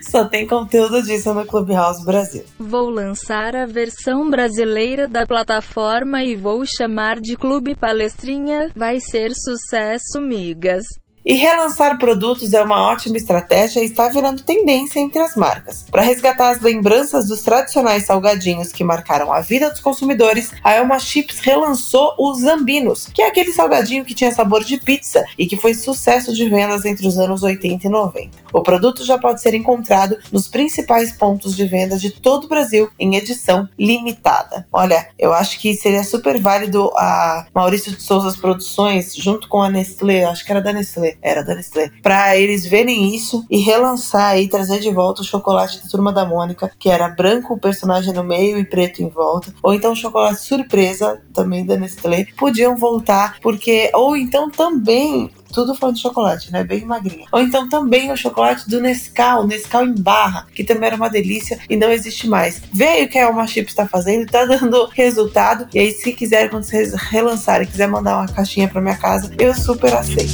Só 0.02 0.26
tem 0.26 0.48
conteúdo 0.48 1.02
disso 1.04 1.34
no 1.34 1.46
Clubhouse 1.46 2.04
Brasil. 2.06 2.44
Vou 2.58 2.90
lançar 2.90 3.56
a 3.56 3.66
versão 3.66 4.19
brasileira 4.28 5.08
da 5.08 5.24
plataforma 5.24 6.24
e 6.24 6.36
vou 6.36 6.66
chamar 6.66 7.20
de 7.20 7.36
Clube 7.38 7.76
Palestrinha. 7.76 8.72
Vai 8.76 9.00
ser 9.00 9.32
sucesso, 9.36 10.20
migas. 10.20 10.84
E 11.26 11.34
relançar 11.34 11.98
produtos 11.98 12.54
é 12.54 12.64
uma 12.64 12.82
ótima 12.82 13.18
estratégia 13.18 13.82
e 13.82 13.86
está 13.86 14.08
virando 14.08 14.44
tendência 14.44 15.00
entre 15.00 15.20
as 15.20 15.36
marcas. 15.36 15.86
Para 15.92 16.02
resgatar 16.02 16.50
as 16.50 16.62
lembranças 16.62 17.28
dos 17.28 17.42
tradicionais 17.42 18.06
salgadinhos 18.06 18.72
que 18.72 18.84
marcaram 18.84 19.32
a 19.32 19.42
vida 19.42 19.70
dos 19.70 19.80
consumidores, 19.80 20.52
a 20.64 20.74
Elma 20.74 20.98
Chips 21.00 21.40
relançou 21.40 22.16
os 22.18 22.40
Zambinos, 22.40 23.08
que 23.14 23.22
é 23.22 23.28
aquele 23.28 23.52
salgadinho 23.52 24.06
que 24.06 24.14
tinha 24.14 24.32
sabor 24.32 24.64
de 24.64 24.78
pizza 24.78 25.24
e 25.38 25.46
que 25.46 25.58
foi 25.58 25.74
sucesso 25.74 26.34
de 26.34 26.48
vendas 26.48 26.86
entre 26.86 27.08
os 27.08 27.18
anos 27.18 27.44
80 27.44 27.86
e 27.86 27.90
90. 27.90 28.30
O 28.54 28.64
produto 28.64 29.06
já 29.06 29.18
pode 29.18 29.42
ser 29.42 29.54
encontrado 29.54 30.18
nos 30.32 30.48
principais 30.48 31.12
pontos 31.12 31.56
de 31.56 31.66
venda 31.66 31.98
de 31.98 32.12
todo 32.12 32.46
o 32.46 32.48
Brasil 32.48 32.90
em 32.98 33.16
edição 33.16 33.68
limitada. 33.78 34.66
Olha, 34.72 35.10
eu 35.18 35.34
acho 35.34 35.60
que 35.60 35.76
seria 35.76 36.04
super 36.04 36.40
válido 36.40 36.92
a 36.96 37.46
Maurício 37.54 37.92
de 37.92 38.02
Souza 38.02 38.30
Produções, 38.40 39.16
junto 39.16 39.48
com 39.48 39.62
a 39.62 39.70
Nestlé, 39.70 40.24
acho 40.26 40.46
que 40.46 40.52
era 40.52 40.62
da 40.62 40.72
Nestlé, 40.72 41.09
era 41.22 41.44
da 41.44 41.56
Nestlé, 41.56 41.92
para 42.02 42.38
eles 42.38 42.66
verem 42.66 43.16
isso 43.16 43.46
e 43.50 43.58
relançar 43.58 44.38
e 44.38 44.48
trazer 44.48 44.80
de 44.80 44.92
volta 44.92 45.22
o 45.22 45.26
chocolate 45.26 45.82
da 45.82 45.90
Turma 45.90 46.12
da 46.12 46.26
Mônica, 46.26 46.72
que 46.78 46.90
era 46.90 47.08
branco 47.10 47.54
o 47.54 47.60
personagem 47.60 48.14
no 48.14 48.24
meio 48.24 48.58
e 48.58 48.66
preto 48.66 49.02
em 49.02 49.10
volta, 49.10 49.54
ou 49.64 49.74
então 49.74 49.94
o 49.94 49.96
chocolate 49.96 50.42
surpresa 50.42 51.22
também 51.34 51.66
da 51.66 51.78
Nestlé, 51.78 52.28
podiam 52.38 52.76
voltar 52.76 53.40
porque 53.42 53.90
ou 53.94 54.16
então 54.16 54.50
também 54.50 55.32
tudo 55.54 55.76
falando 55.76 55.96
de 55.96 56.02
chocolate, 56.02 56.52
né? 56.52 56.64
Bem 56.64 56.86
magrinha. 56.86 57.26
Ou 57.32 57.42
então 57.42 57.68
também 57.68 58.12
o 58.12 58.18
chocolate 58.18 58.70
do 58.70 58.80
Nescau, 58.80 59.46
Nescau 59.46 59.86
em 59.86 59.94
barra, 59.94 60.48
que 60.54 60.64
também 60.64 60.88
era 60.88 60.96
uma 60.96 61.10
delícia 61.10 61.60
e 61.70 61.76
não 61.76 61.92
existe 61.92 62.28
mais. 62.28 62.62
Veio 62.74 63.06
o 63.06 63.10
que 63.10 63.18
a 63.18 63.28
Alma 63.28 63.48
Chips 63.48 63.72
está 63.72 63.88
fazendo, 63.88 64.24
está 64.24 64.46
dando 64.46 64.90
resultado. 64.94 65.68
E 65.74 65.80
aí, 65.80 65.92
se 65.92 66.14
quiser, 66.14 66.50
quando 66.50 66.64
vocês 66.64 66.94
relançarem, 66.94 67.68
quiser 67.68 67.88
mandar 67.88 68.18
uma 68.18 68.28
caixinha 68.28 68.68
para 68.68 68.82
minha 68.82 68.98
casa, 68.98 69.32
eu 69.38 69.54
super 69.54 69.94
aceito. 69.94 70.34